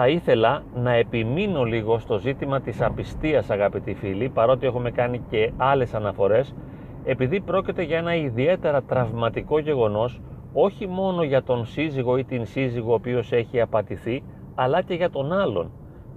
[0.00, 5.52] θα ήθελα να επιμείνω λίγο στο ζήτημα της απιστίας αγαπητοί φίλοι παρότι έχουμε κάνει και
[5.56, 6.54] άλλες αναφορές
[7.04, 10.20] επειδή πρόκειται για ένα ιδιαίτερα τραυματικό γεγονός
[10.52, 14.22] όχι μόνο για τον σύζυγο ή την σύζυγο ο οποίος έχει απατηθεί
[14.54, 15.70] αλλά και για τον άλλον.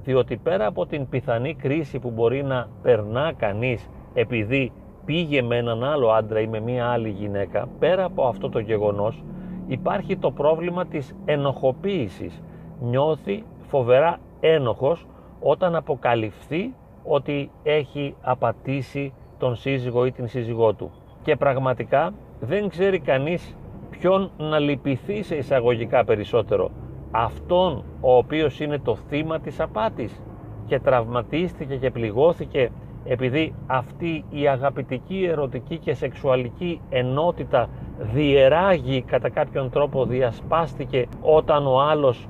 [0.03, 4.71] Διότι πέρα από την πιθανή κρίση που μπορεί να περνά κανείς επειδή
[5.05, 9.23] πήγε με έναν άλλο άντρα ή με μία άλλη γυναίκα πέρα από αυτό το γεγονός
[9.67, 12.41] υπάρχει το πρόβλημα της ενοχοποίησης.
[12.79, 15.05] Νιώθει φοβερά ένοχος
[15.39, 20.91] όταν αποκαλυφθεί ότι έχει απατήσει τον σύζυγο ή την σύζυγό του.
[21.23, 23.55] Και πραγματικά δεν ξέρει κανείς
[23.89, 26.71] ποιον να λυπηθεί σε εισαγωγικά περισσότερο.
[27.11, 30.21] Αυτόν ο οποίος είναι το θύμα της απάτης
[30.65, 32.71] και τραυματίστηκε και πληγώθηκε
[33.05, 37.69] επειδή αυτή η αγαπητική ερωτική και σεξουαλική ενότητα
[37.99, 42.27] διεράγει κατά κάποιον τρόπο διασπάστηκε όταν ο άλλος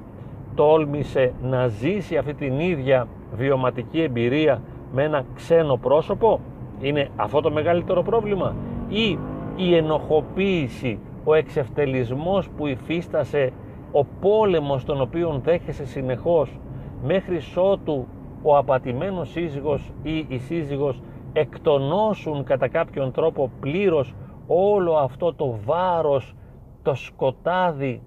[0.56, 6.40] τόλμησε να ζήσει αυτή την ίδια βιωματική εμπειρία με ένα ξένο πρόσωπο;
[6.80, 8.56] Είναι αυτό το μεγαλύτερο πρόβλημα;
[8.90, 9.18] Ή
[9.56, 13.52] η ενοχοποίηση ο εξευτελισμός που υφίστασε
[13.92, 16.60] ο πόλεμος τον οποίο δέχεσαι συνεχώς
[17.04, 18.08] μέχρι ότου
[18.44, 21.02] ο απατημένος σύζυγος ή η σύζυγος
[21.34, 24.14] εκτονώσουν κατά κάποιον τρόπο πλήρως
[24.48, 26.36] όλο αυτό το βάρος,
[26.84, 28.02] το σκοτάδι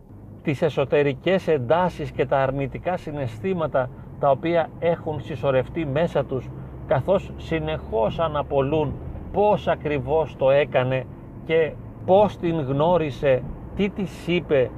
[0.44, 6.48] τις εσωτερικές εντάσεις και τα αρνητικά συναισθήματα τα οποία έχουν συσσωρευτεί μέσα τους
[6.86, 8.94] καθώς συνεχώς αναπολούν
[9.32, 11.04] πώς ακριβώς το έκανε
[11.44, 11.72] και
[12.06, 13.42] πώς την γνώρισε,
[13.76, 14.70] τι της είπε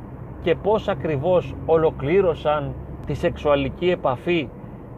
[0.43, 2.75] και πώς ακριβώς ολοκλήρωσαν
[3.07, 4.49] τη σεξουαλική επαφή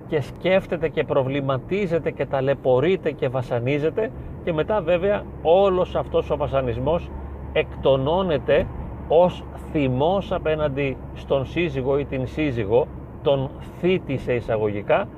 [0.08, 4.10] και σκέφτεται και προβληματίζεται και ταλαιπωρείται και βασανίζεται
[4.44, 7.10] και μετά βέβαια όλος αυτός ο βασανισμός
[7.52, 8.66] εκτονώνεται
[9.08, 12.86] ως θυμός απέναντι στον σύζυγο ή την σύζυγο
[13.22, 15.08] τον θύτησε εισαγωγικά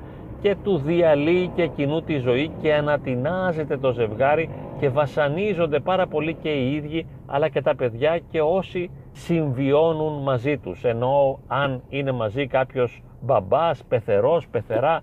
[0.41, 6.33] και του διαλύει και κοινού τη ζωή και ανατινάζεται το ζευγάρι και βασανίζονται πάρα πολύ
[6.33, 10.83] και οι ίδιοι αλλά και τα παιδιά και όσοι συμβιώνουν μαζί τους.
[10.83, 15.01] Ενώ αν είναι μαζί κάποιος μπαμπάς, πεθερός, πεθερά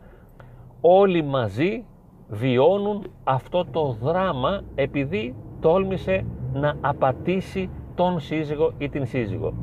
[0.80, 1.84] όλοι μαζί
[2.28, 9.54] βιώνουν αυτό το δράμα επειδή τόλμησε να απατήσει τον σύζυγο ή την σύζυγο.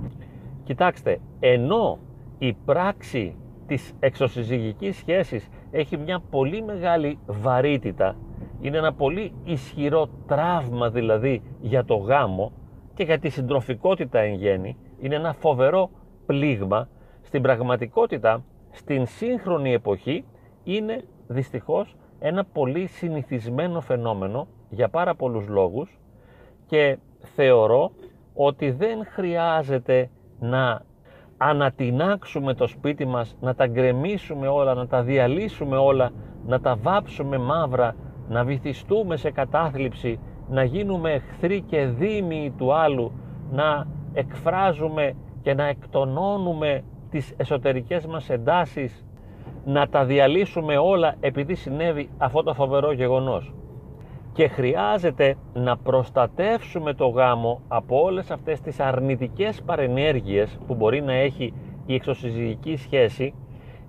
[0.64, 1.98] Κοιτάξτε, ενώ
[2.38, 3.36] η πράξη
[3.68, 8.16] της εξωσυζυγικής σχέσης έχει μια πολύ μεγάλη βαρύτητα,
[8.62, 12.52] είναι ένα πολύ ισχυρό τραύμα δηλαδή για το γάμο
[12.94, 15.90] και για τη συντροφικότητα εν γέννη, είναι ένα φοβερό
[16.26, 16.90] πλήγμα,
[17.22, 20.26] στην πραγματικότητα στην σύγχρονη εποχή
[20.64, 26.00] είναι δυστυχώς ένα πολύ συνηθισμένο φαινόμενο για πάρα πολλούς λόγους
[26.66, 26.98] και
[27.36, 27.92] θεωρώ
[28.36, 30.10] ότι δεν χρειάζεται
[30.40, 30.82] να
[31.38, 36.10] ανατινάξουμε το σπίτι μας, να τα γκρεμίσουμε όλα, να τα διαλύσουμε όλα,
[36.46, 37.96] να τα βάψουμε μαύρα,
[38.30, 40.20] να βυθιστούμε σε κατάθλιψη,
[40.50, 43.12] να γίνουμε εχθροί και δίμοι του άλλου,
[43.52, 49.06] να εκφράζουμε και να εκτονώνουμε τις εσωτερικές μας εντάσεις,
[49.66, 53.54] να τα διαλύσουμε όλα επειδή συνέβη αυτό το φοβερό γεγονός
[54.36, 61.14] και χρειάζεται να προστατεύσουμε το γάμο από όλες αυτές τις αρνητικές παρενέργειες που μπορεί να
[61.14, 61.54] έχει
[61.86, 63.34] η εξωσυζυγική σχέση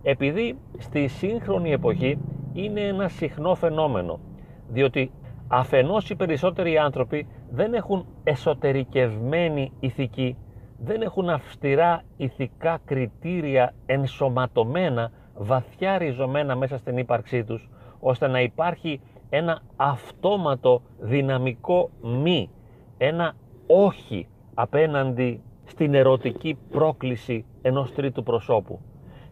[0.03, 2.19] επειδή στη σύγχρονη εποχή
[2.53, 4.21] είναι ένα συχνό φαινόμενο
[4.69, 5.11] διότι
[5.49, 10.37] αφενός οι περισσότεροι άνθρωποι δεν έχουν εσωτερικευμένη ηθική
[10.79, 17.69] δεν έχουν αυστηρά ηθικά κριτήρια ενσωματωμένα βαθιά ριζωμένα μέσα στην ύπαρξή τους
[18.01, 22.51] ώστε να υπάρχει ένα αυτόματο δυναμικό μη,
[22.99, 23.35] ένα
[23.67, 28.81] όχι απέναντι στην ερωτική πρόκληση ενός τρίτου προσώπου.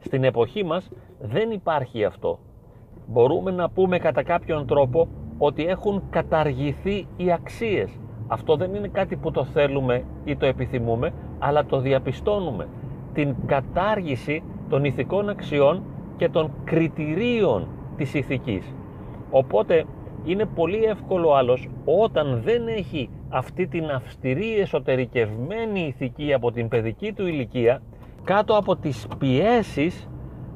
[0.01, 0.91] Στην εποχή μας
[1.21, 2.39] δεν υπάρχει αυτό.
[3.07, 5.09] Μπορούμε να πούμε κατά κάποιον τρόπο
[5.39, 7.99] ότι έχουν καταργηθεί οι αξίες.
[8.27, 12.69] Αυτό δεν είναι κάτι που το θέλουμε ή το επιθυμούμε, αλλά το διαπιστώνουμε.
[13.13, 15.83] Την κατάργηση των ηθικών αξιών
[16.17, 18.75] και των κριτηρίων της ηθικής.
[19.37, 19.85] Οπότε
[20.25, 27.13] είναι πολύ εύκολο άλλος όταν δεν έχει αυτή την αυστηρή εσωτερικευμένη ηθική από την παιδική
[27.13, 27.83] του ηλικία
[28.25, 30.09] κάτω από τις πιέσεις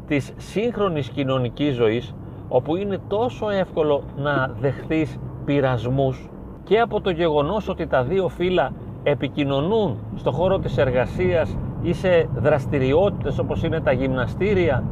[0.06, 2.14] της σύγχρονης κοινωνικής ζωής
[2.48, 6.30] όπου είναι τόσο εύκολο να δεχθείς πειρασμούς
[6.64, 8.72] και από το γεγονός ότι τα δύο φύλλα
[9.02, 14.84] επικοινωνούν στο χώρο της εργασίας ή σε δραστηριότητες όπως είναι τα γυμναστήρια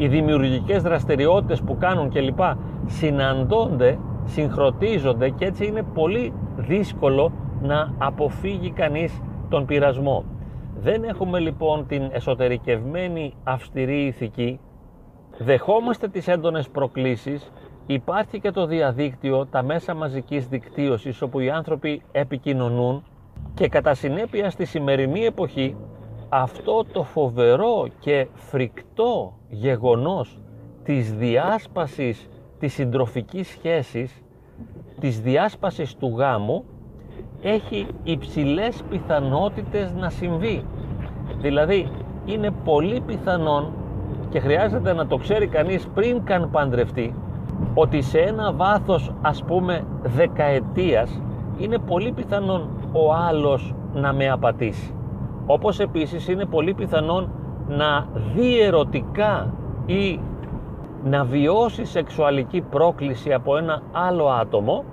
[0.00, 2.40] οι δημιουργικές δραστηριότητες που κάνουν κλπ.
[2.86, 7.32] συναντώνται, συγχρονίζονται και έτσι είναι πολύ δύσκολο
[7.62, 10.24] να αποφύγει κανείς τον πειρασμό.
[10.80, 14.60] Δεν έχουμε λοιπόν την εσωτερικευμένη αυστηρή ηθική,
[15.38, 17.52] δεχόμαστε τις έντονες προκλήσεις,
[17.86, 23.02] υπάρχει και το διαδίκτυο, τα μέσα μαζικής δικτύωσης όπου οι άνθρωποι επικοινωνούν.
[23.54, 25.76] Και κατά συνέπεια στη σημερινή εποχή
[26.32, 30.40] αυτό το φοβερό και φρικτό γεγονός
[30.84, 32.28] της διάσπασης
[32.58, 34.22] της συντροφικής σχέσης,
[35.00, 36.64] της διάσπασης του γάμου,
[37.42, 40.64] έχει υψηλές πιθανότητες να συμβεί.
[41.40, 41.88] Δηλαδή,
[42.24, 43.72] είναι πολύ πιθανόν
[44.30, 47.14] και χρειάζεται να το ξέρει κανείς πριν καν παντρευτεί,
[47.74, 51.20] ότι σε ένα βάθος ας πούμε δεκαετίας
[51.58, 54.94] είναι πολύ πιθανόν ο άλλος να με απατήσει.
[55.52, 57.30] Όπως επίσης είναι πολύ πιθανόν
[57.68, 59.54] να δει ερωτικά
[59.86, 60.20] ή
[61.04, 64.84] να βιώσει σεξουαλική πρόκληση από ένα άλλο άτομο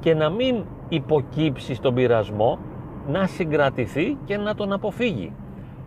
[0.00, 2.58] και να μην υποκύψει στον πειρασμό,
[3.08, 5.32] να συγκρατηθεί και να τον αποφύγει.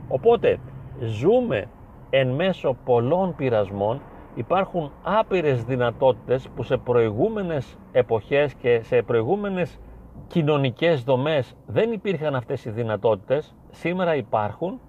[0.08, 0.60] Οπότε
[1.00, 1.68] ζούμε
[2.10, 4.02] εν μέσω πολλών πειρασμών,
[4.36, 9.80] υπάρχουν άπειρες δυνατότητες που σε προηγούμενες εποχές και σε προηγούμενες
[10.28, 14.80] κοινωνικές δομές δεν υπήρχαν αυτές οι δυνατότητες, σήμερα υπάρχουν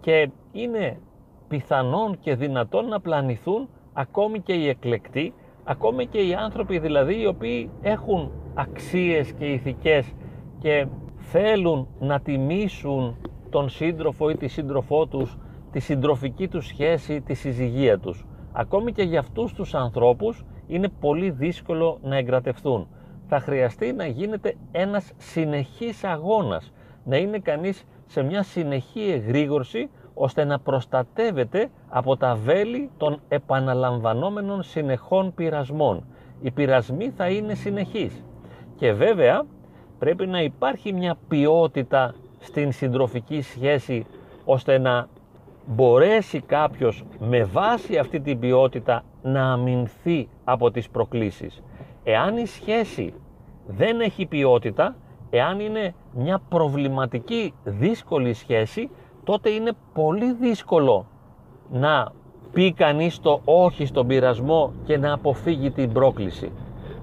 [0.00, 1.00] και είναι
[1.48, 5.34] πιθανόν και δυνατόν να πλανηθούν ακόμη και οι εκλεκτοί,
[5.64, 10.12] ακόμη και οι άνθρωποι δηλαδή οι οποίοι έχουν αξίες και ηθικές
[10.58, 13.16] και θέλουν να τιμήσουν
[13.50, 15.38] τον σύντροφο ή τη σύντροφό τους,
[15.72, 18.26] τη συντροφική τους σχέση, τη συζυγία τους.
[18.52, 22.88] Ακόμη και για αυτούς τους ανθρώπους είναι πολύ δύσκολο να εγκρατευτούν.
[23.28, 26.72] Θα χρειαστεί να γίνεται ένας συνεχής αγώνας,
[27.04, 34.62] να είναι κανείς σε μια συνεχή εγρήγορση ώστε να προστατεύεται από τα βέλη των επαναλαμβανόμενων
[34.62, 36.04] συνεχών πειρασμών.
[36.40, 38.24] Οι πειρασμοί θα είναι συνεχείς.
[38.76, 39.42] Και βέβαια
[39.98, 44.06] πρέπει να υπάρχει μια ποιότητα στην συντροφική σχέση
[44.44, 45.08] ώστε να
[45.66, 51.62] μπορέσει κάποιος με βάση αυτή την ποιότητα να αμυνθεί από τις προκλήσεις.
[52.04, 53.14] Εάν η σχέση
[53.66, 54.96] δεν έχει ποιότητα,
[55.30, 58.90] εάν είναι μια προβληματική δύσκολη σχέση,
[59.24, 61.06] τότε είναι πολύ δύσκολο
[61.70, 62.12] να
[62.52, 66.52] πει κανείς το όχι στον πειρασμό και να αποφύγει την πρόκληση.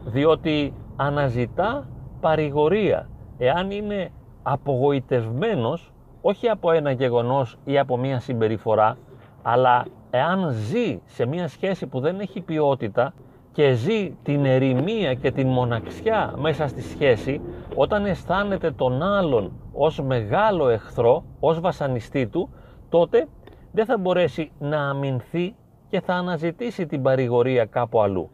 [0.06, 1.88] Διότι αναζητά
[2.20, 3.10] παρηγορία.
[3.38, 4.12] Εάν είναι
[4.44, 5.92] απογοητευμένος,
[6.22, 8.98] όχι από ένα γεγονός ή από μια συμπεριφορά,
[9.42, 13.14] αλλά εάν ζει σε μια σχέση που δεν έχει ποιότητα
[13.58, 17.42] και ζει την ερημία και την μοναξιά μέσα στη σχέση,
[17.76, 22.50] όταν αισθάνεται τον άλλον ως μεγάλο εχθρό, ως βασανιστή του,
[22.90, 23.28] τότε
[23.72, 25.56] δεν θα μπορέσει να αμυνθεί
[25.90, 28.30] και θα αναζητήσει την παρηγορία κάπου αλλού.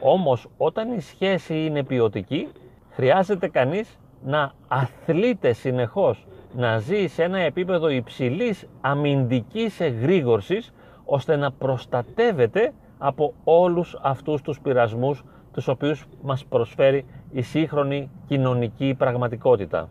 [0.00, 2.48] Όμως όταν η σχέση είναι ποιοτική,
[2.90, 6.26] χρειάζεται κανείς να αθλείται συνεχώς,
[6.56, 10.72] να ζει σε ένα επίπεδο υψηλής αμυντικής εγρήγορσης,
[11.04, 12.72] ώστε να προστατεύεται
[13.04, 19.88] από όλους αυτούς τους πειρασμούς τους οποίους μας προσφέρει η σύγχρονη κοινωνική πραγματικότητα.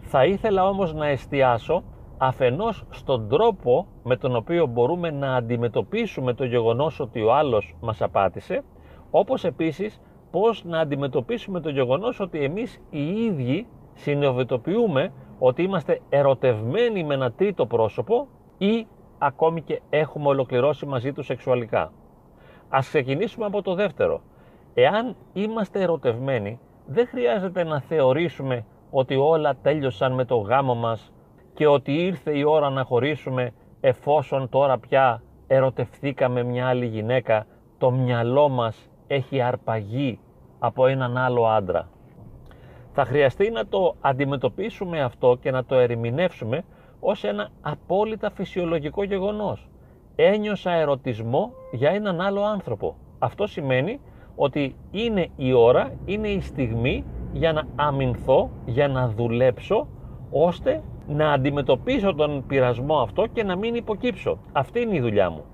[0.00, 1.82] Θα ήθελα όμως να εστιάσω
[2.18, 8.02] αφενός στον τρόπο με τον οποίο μπορούμε να αντιμετωπίσουμε το γεγονός ότι ο άλλος μας
[8.02, 8.62] απάτησε,
[9.10, 17.04] όπως επίσης πώς να αντιμετωπίσουμε το γεγονός ότι εμείς οι ίδιοι συνειδητοποιούμε ότι είμαστε ερωτευμένοι
[17.04, 18.28] με ένα τρίτο πρόσωπο
[18.58, 18.86] ή
[19.18, 21.92] ακόμη και έχουμε ολοκληρώσει μαζί τους σεξουαλικά.
[22.74, 24.20] Ας ξεκινήσουμε από το δεύτερο.
[24.74, 31.12] Εάν είμαστε ερωτευμένοι, δεν χρειάζεται να θεωρήσουμε ότι όλα τέλειωσαν με το γάμο μας
[31.54, 37.46] και ότι ήρθε η ώρα να χωρίσουμε εφόσον τώρα πια ερωτευθήκαμε μια άλλη γυναίκα,
[37.78, 40.20] το μυαλό μας έχει αρπαγεί
[40.58, 41.88] από έναν άλλο άντρα.
[42.92, 46.64] Θα χρειαστεί να το αντιμετωπίσουμε αυτό και να το ερημινεύσουμε
[47.00, 49.71] ως ένα απόλυτα φυσιολογικό γεγονός.
[50.16, 52.96] Ένιωσα ερωτισμό για έναν άλλο άνθρωπο.
[53.18, 54.00] Αυτό σημαίνει
[54.36, 59.86] ότι είναι η ώρα, είναι η στιγμή για να αμυνθώ, για να δουλέψω,
[60.30, 64.38] ώστε να αντιμετωπίσω τον πειρασμό αυτό και να μην υποκύψω.
[64.52, 65.44] Αυτή είναι η δουλειά μου.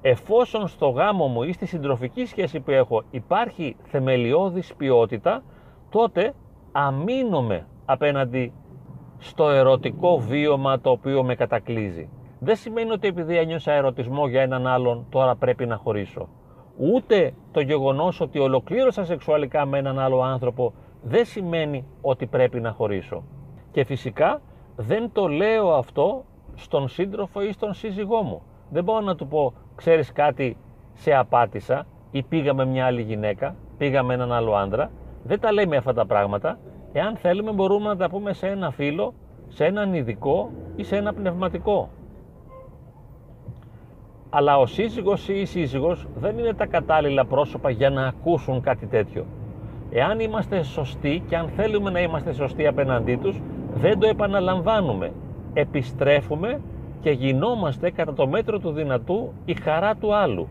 [0.00, 5.42] Εφόσον στο γάμο μου ή στη συντροφική σχέση που έχω υπάρχει θεμελιώδης ποιότητα,
[5.90, 6.34] τότε
[6.72, 8.52] αμήνομαι απέναντι
[9.18, 12.08] στο ερωτικό βίωμα το οποίο με κατακλίζει.
[12.44, 16.28] Δεν σημαίνει ότι επειδή ένιωσα ερωτισμό για έναν άλλον τώρα πρέπει να χωρίσω.
[16.76, 20.72] Ούτε το γεγονός ότι ολοκλήρωσα σεξουαλικά με έναν άλλο άνθρωπο
[21.02, 23.22] δεν σημαίνει ότι πρέπει να χωρίσω.
[23.72, 24.40] Και φυσικά
[24.76, 26.24] δεν το λέω αυτό
[26.54, 28.42] στον σύντροφο ή στον σύζυγό μου.
[28.70, 30.56] Δεν μπορώ να του πω, ξέρεις κάτι,
[30.94, 34.90] σε απάτησα ή πήγαμε μια άλλη γυναίκα, πήγαμε έναν άλλο άντρα.
[35.22, 36.58] Δεν τα λέμε αυτά τα πράγματα.
[36.92, 39.14] Εάν θέλουμε μπορούμε να τα πούμε σε ένα φίλο,
[39.48, 41.88] σε έναν ειδικό ή σε ένα πνευματικό.
[44.36, 48.86] Αλλά ο σύζυγος ή η σύζυγος δεν είναι τα κατάλληλα πρόσωπα για να ακούσουν κάτι
[48.86, 49.26] τέτοιο.
[49.90, 53.40] Εάν είμαστε σωστοί και αν θέλουμε να είμαστε σωστοί απέναντί τους,
[53.74, 55.12] δεν το επαναλαμβάνουμε.
[55.52, 56.60] Επιστρέφουμε
[57.00, 60.48] και γινόμαστε κατά το μέτρο του δυνατού η χαρά του άλλου.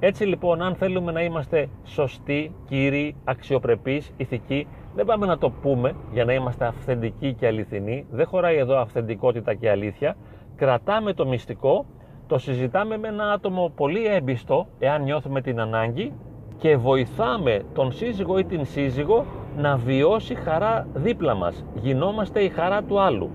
[0.00, 5.92] Έτσι λοιπόν αν θέλουμε να είμαστε σωστοί, κύριοι, αξιοπρεπείς, ηθικοί, δεν πάμε να το πούμε
[6.12, 10.16] για να είμαστε αυθεντικοί και αληθινοί, δεν χωράει εδώ αυθεντικότητα και αλήθεια,
[10.56, 11.86] κρατάμε το μυστικό,
[12.32, 16.12] το συζητάμε με ένα άτομο πολύ έμπιστο, εάν νιώθουμε την ανάγκη
[16.58, 19.24] και βοηθάμε τον σύζυγο ή την σύζυγο
[19.56, 21.64] να βιώσει χαρά δίπλα μας.
[21.74, 23.30] Γινόμαστε η χαρά του άλλου.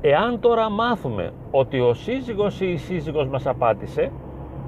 [0.00, 4.12] Εάν τώρα μάθουμε ότι ο σύζυγος ή η σύζυγος μας απάτησε,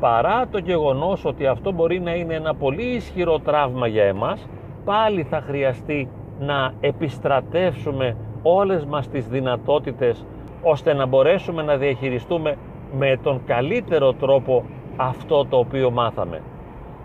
[0.01, 4.47] παρά το γεγονός ότι αυτό μπορεί να είναι ένα πολύ ισχυρό τραύμα για εμάς,
[4.85, 6.09] πάλι θα χρειαστεί
[6.41, 10.25] να επιστρατεύσουμε όλες μας τις δυνατότητες
[10.63, 12.57] ώστε να μπορέσουμε να διαχειριστούμε
[12.93, 14.65] με τον καλύτερο τρόπο
[14.97, 16.43] αυτό το οποίο μάθαμε.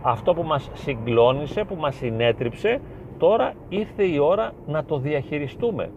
[0.01, 2.81] Αυτό που μας συγκλώνησε, που μας συνέτριψε,
[3.17, 5.91] τώρα ήρθε η ώρα να το διαχειριστούμε.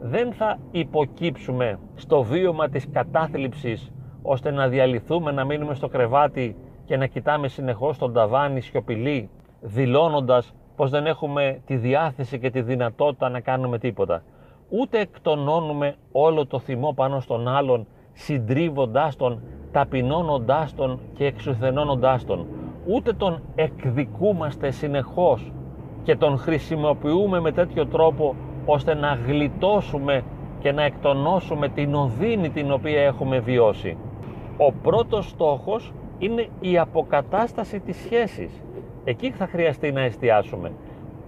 [0.00, 3.92] Δεν θα υποκύψουμε στο βίωμα της κατάθλιψης
[4.22, 9.30] ώστε να διαλυθούμε, να μείνουμε στο κρεβάτι και να κοιτάμε συνεχώς τον ταβάνι σιωπηλή,
[9.60, 14.22] δηλώνοντας πως δεν έχουμε τη διάθεση και τη δυνατότητα να κάνουμε τίποτα.
[14.68, 19.42] Ούτε εκτονώνουμε όλο το θυμό πάνω στον άλλον, συντρίβοντάς τον,
[19.72, 22.46] ταπεινώνοντάς τον και εξουθενώνοντάς τον.
[22.86, 25.52] Ούτε τον εκδικούμαστε συνεχώς
[26.02, 28.34] και τον χρησιμοποιούμε με τέτοιο τρόπο
[28.66, 30.24] ώστε να γλιτώσουμε
[30.60, 33.96] και να εκτονώσουμε την οδύνη την οποία έχουμε βιώσει.
[34.56, 38.62] Ο πρώτος στόχος είναι η αποκατάσταση της σχέσης.
[39.04, 40.72] Εκεί θα χρειαστεί να εστιάσουμε.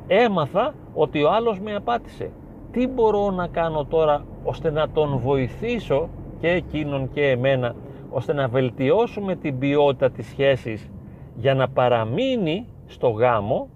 [0.07, 2.31] Έμαθα ότι ο άλλος με απάτησε.
[2.77, 6.09] Τι μπορώ να κάνω τώρα ώστε να τον βοηθήσω
[6.41, 7.75] και εκείνον και εμένα
[8.11, 10.91] ώστε να βελτιώσουμε την ποιότητα της σχέσης
[11.37, 13.69] για να παραμείνει στο γάμο,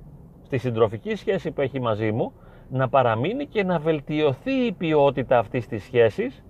[0.43, 2.33] στη συντροφική σχέση που έχει μαζί μου,
[2.71, 6.45] να παραμείνει και να βελτιωθεί η ποιότητα αυτής της σχέσης,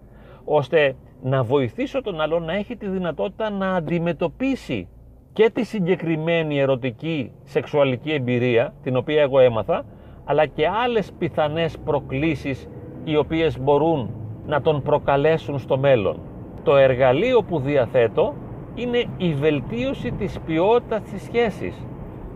[0.45, 4.89] ώστε να βοηθήσω τον άλλο να έχει τη δυνατότητα να αντιμετωπίσει
[5.33, 9.85] και τη συγκεκριμένη ερωτική σεξουαλική εμπειρία, την οποία εγώ έμαθα,
[10.31, 12.69] αλλά και άλλες πιθανές προκλήσεις
[13.05, 14.11] οι οποίες μπορούν
[14.47, 16.21] να τον προκαλέσουν στο μέλλον.
[16.63, 18.35] Το εργαλείο που διαθέτω
[18.75, 21.87] είναι η βελτίωση της ποιότητας της σχέσης.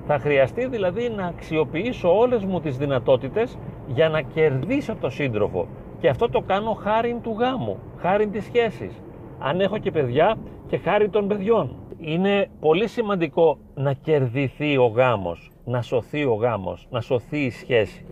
[0.06, 5.66] Θα χρειαστεί δηλαδή να αξιοποιήσω όλες μου τις δυνατότητες για να κερδίσω το σύντροφο.
[6.00, 9.02] Και αυτό το κάνω χάρη του γάμου, χάρη της σχέσης.
[9.38, 10.36] Αν έχω και παιδιά
[10.66, 11.76] και χάρη των παιδιών.
[11.98, 18.06] Είναι πολύ σημαντικό να κερδιθεί ο γάμος, να σωθεί ο γάμος, να σωθεί η σχέση.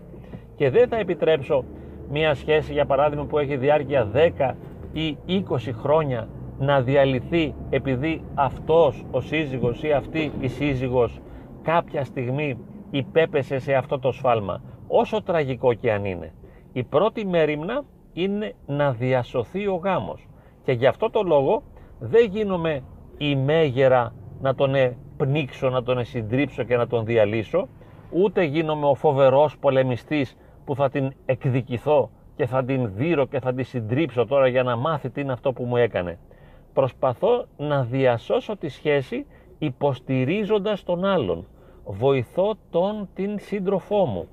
[0.57, 1.65] Και δεν θα επιτρέψω
[2.11, 4.55] μια σχέση για παράδειγμα που έχει διάρκεια 10
[4.93, 5.43] ή 20
[5.73, 6.29] χρόνια
[6.59, 11.21] να διαλυθεί επειδή αυτός ο σύζυγος ή αυτή η σύζυγος
[11.63, 12.59] κάποια στιγμή
[12.91, 16.33] υπέπεσε σε αυτό το σφάλμα όσο τραγικό και αν είναι.
[16.73, 17.83] Η πρώτη μέρημνα
[18.13, 20.27] είναι να διασωθεί ο γάμος
[20.65, 21.63] και γι' αυτό το λόγο
[21.99, 22.83] δεν γίνομαι
[23.19, 24.75] η μέγερα να τον
[25.23, 27.69] πνίξω, να τον συντρίψω και να τον διαλύσω
[28.11, 33.55] ούτε γίνομαι ο φοβερός πολεμιστής που θα την εκδικηθώ και θα την δείρω και θα
[33.55, 36.19] τη συντρίψω τώρα για να μάθει τι είναι αυτό που μου έκανε.
[36.73, 39.26] Προσπαθώ να διασώσω τη σχέση
[39.59, 41.47] υποστηρίζοντας τον άλλον.
[41.85, 44.29] Βοηθώ τον την σύντροφό μου.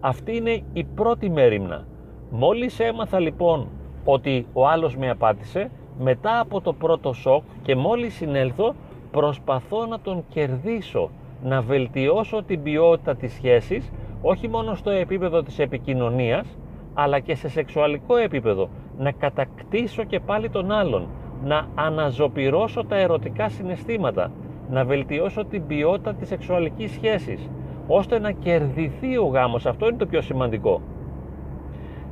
[0.00, 1.86] Αυτή είναι η πρώτη μέρημνα.
[2.30, 3.68] Μόλις έμαθα λοιπόν
[4.04, 8.74] ότι ο άλλος με απάτησε, μετά από το πρώτο σοκ και μόλις συνέλθω
[9.16, 11.10] προσπαθώ να τον κερδίσω,
[11.42, 13.92] να βελτιώσω την ποιότητα της σχέσης,
[14.22, 16.58] όχι μόνο στο επίπεδο της επικοινωνίας,
[16.94, 18.68] αλλά και σε σεξουαλικό επίπεδο,
[18.98, 21.08] να κατακτήσω και πάλι τον άλλον,
[21.44, 24.30] να αναζωπυρώσω τα ερωτικά συναισθήματα,
[24.70, 27.50] να βελτιώσω την ποιότητα της σεξουαλικής σχέσης,
[27.86, 29.66] ώστε να κερδιθεί ο γάμος.
[29.66, 30.80] Αυτό είναι το πιο σημαντικό.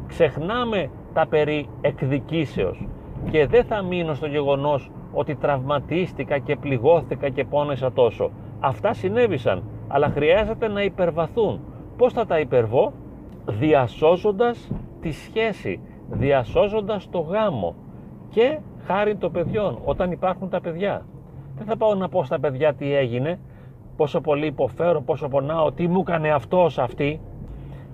[0.06, 2.86] Ξεχνάμε τα περί εκδικήσεως
[3.30, 8.30] και δεν θα μείνω στο γεγονός ότι τραυματίστηκα και πληγώθηκα και πόνεσα τόσο.
[8.60, 11.60] Αυτά συνέβησαν, αλλά χρειάζεται να υπερβαθούν.
[11.96, 12.92] Πώς θα τα υπερβώ;
[13.46, 15.80] Διασώζοντας τη σχέση,
[16.10, 17.74] διασώζοντας το γάμο
[18.28, 21.06] και χάρη των παιδιών, όταν υπάρχουν τα παιδιά.
[21.56, 23.38] Δεν θα πάω να πω στα παιδιά τι έγινε,
[23.96, 27.20] πόσο πολύ υποφέρω, πόσο πονάω, τι μου έκανε αυτός αυτή.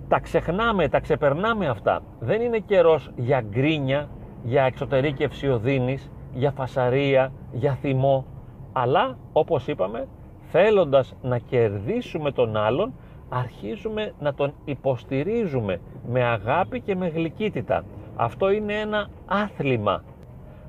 [0.08, 2.00] Τα ξεχνάμε, τα ξεπερνάμε αυτά.
[2.20, 4.08] Δεν είναι καιρός για γκρίνια,
[4.42, 8.24] για εξωτερήκευση οδύνης, για φασαρία, για θυμό,
[8.72, 10.08] αλλά όπως είπαμε,
[10.50, 12.92] θέλοντας να κερδίσουμε τον άλλον,
[13.28, 17.84] αρχίζουμε να τον υποστηρίζουμε, με αγάπη και με γλυκύτητα.
[18.16, 20.02] Αυτό είναι ένα άθλημα.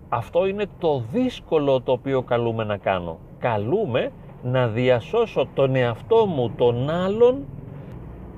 [0.09, 3.17] Αυτό είναι το δύσκολο το οποίο καλούμε να κάνω.
[3.39, 4.11] Καλούμε
[4.43, 7.45] να διασώσω τον εαυτό μου, τον άλλον,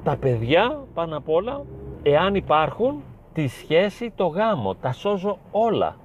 [0.04, 1.62] τα παιδιά πάνω απ' όλα,
[2.04, 3.04] εάν υπάρχουν,
[3.34, 4.76] τη σχέση, το γάμο.
[4.76, 5.96] Τα σώζω όλα.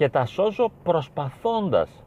[0.00, 2.04] Και τα σώζω προσπαθώντας.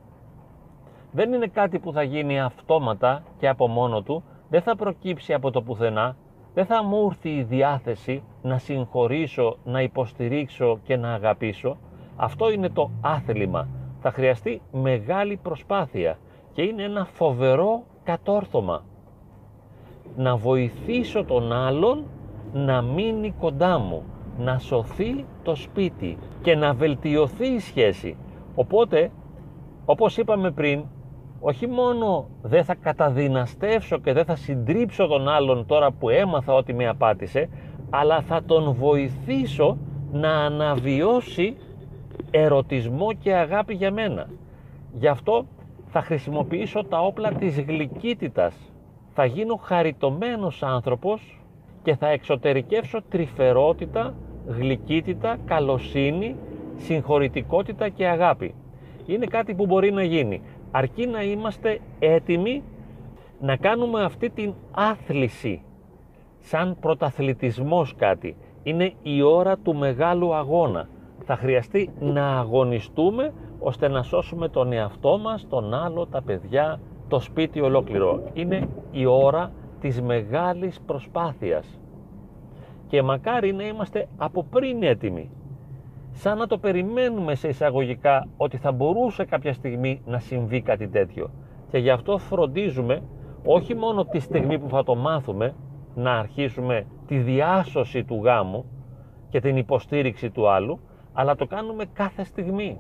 [1.12, 5.52] Δεν είναι κάτι που θα γίνει αυτόματα και από μόνο του, δεν θα προκύψει από
[5.52, 6.16] το πουθενά,
[6.54, 11.78] δεν θα μου έρθει η διάθεση να συγχωρήσω, να υποστηρίξω και να αγαπήσω.
[12.16, 13.68] Αυτό είναι το άθλημα.
[14.02, 16.18] Θα χρειαστεί μεγάλη προσπάθεια
[16.54, 18.84] και είναι ένα φοβερό κατόρθωμα.
[20.16, 22.06] Να βοηθήσω τον άλλον
[22.54, 24.04] να μείνει κοντά μου,
[24.38, 28.18] να σωθεί το σπίτι και να βελτιωθεί η σχέση.
[28.56, 29.12] Οπότε,
[29.86, 30.84] όπως είπαμε πριν,
[31.40, 36.74] όχι μόνο δεν θα καταδυναστεύσω και δεν θα συντρίψω τον άλλον τώρα που έμαθα ότι
[36.74, 37.50] με απάτησε,
[37.90, 39.78] αλλά θα τον βοηθήσω
[40.12, 41.58] να αναβιώσει
[42.32, 44.30] ερωτισμό και αγάπη για μένα.
[44.94, 45.46] Γι' αυτό
[45.88, 48.56] θα χρησιμοποιήσω τα όπλα της γλυκύτητας.
[49.13, 51.43] Θα γίνω χαριτωμένος άνθρωπος
[51.84, 54.13] και θα εξωτερικεύσω τρυφερότητα,
[54.48, 56.36] γλυκύτητα, καλοσύνη,
[56.75, 58.56] συγχωρητικότητα και αγάπη.
[59.06, 60.42] Είναι κάτι που μπορεί να γίνει
[60.75, 62.63] αρκεί να είμαστε έτοιμοι
[63.40, 65.62] να κάνουμε αυτή την άθληση
[66.40, 68.36] σαν πρωταθλητισμός κάτι.
[68.63, 70.88] Είναι η ώρα του μεγάλου αγώνα.
[71.25, 77.20] Θα χρειαστεί να αγωνιστούμε ώστε να σώσουμε τον εαυτό μας, τον άλλο, τα παιδιά, το
[77.20, 78.24] σπίτι ολόκληρο.
[78.34, 79.52] Είναι η ώρα
[79.84, 81.80] της μεγάλης προσπάθειας.
[82.88, 85.30] Και μακάρι να είμαστε από πριν έτοιμοι
[86.12, 91.30] σαν να το περιμένουμε σε εισαγωγικά ότι θα μπορούσε κάποια στιγμή να συμβεί κάτι τέτοιο.
[91.70, 93.02] Και γι' αυτό φροντίζουμε
[93.46, 95.55] όχι μόνο τη στιγμή που θα το μάθουμε
[95.96, 98.66] να αρχίσουμε τη διάσωση του γάμου
[99.29, 100.79] και την υποστήριξη του άλλου,
[101.14, 102.79] αλλά το κάνουμε κάθε στιγμή.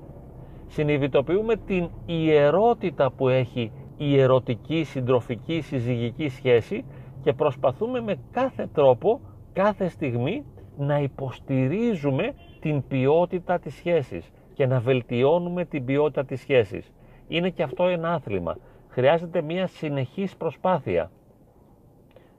[0.67, 6.85] Συνειδητοποιούμε την ιερότητα που έχει η ερωτική, συντροφική, συζυγική σχέση
[7.23, 9.19] και προσπαθούμε με κάθε τρόπο,
[9.53, 10.45] κάθε στιγμή
[10.77, 16.91] να υποστηρίζουμε την ποιότητα της σχέσης και να βελτιώνουμε την ποιότητα της σχέσης.
[17.27, 18.57] Είναι και αυτό ένα άθλημα.
[18.87, 21.11] Χρειάζεται μια συνεχής προσπάθεια.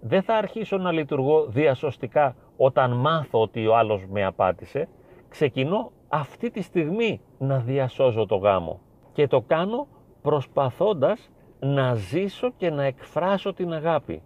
[0.00, 4.88] Δεν θα αρχίσω να λειτουργώ διασωστικά όταν μάθω ότι ο άλλος με απάτησε.
[5.28, 8.80] Ξεκινώ αυτή τη στιγμή να διασώζω το γάμο.
[9.12, 9.86] Και το κάνω
[10.22, 14.22] προσπαθώντας να ζήσω και να εκφράσω την αγάπη.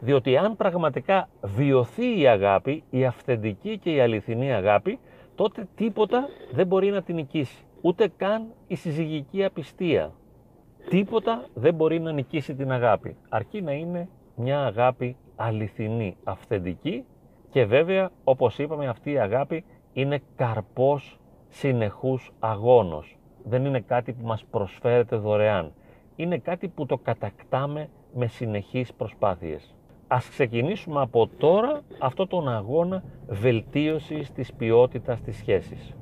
[0.00, 4.98] Διότι αν πραγματικά βιωθεί η αγάπη, η αυθεντική και η αληθινή αγάπη,
[5.34, 7.64] τότε τίποτα δεν μπορεί να την νικήσει.
[7.80, 10.12] Ούτε καν η συζυγική απιστία.
[10.88, 13.16] Τίποτα δεν μπορεί να νικήσει την αγάπη.
[13.28, 17.04] Αρκεί να είναι μια αγάπη αληθινή, αυθεντική
[17.50, 23.18] και βέβαια όπως είπαμε αυτή η αγάπη είναι καρπός συνεχούς αγώνος.
[23.44, 25.72] Δεν είναι κάτι που μας προσφέρεται δωρεάν.
[26.16, 29.75] Είναι κάτι που το κατακτάμε με συνεχείς προσπάθειες.
[30.08, 35.94] Ας ξεκινήσουμε από τώρα αυτό τον αγώνα βελτίωσης της ποιότητας της σχέσης.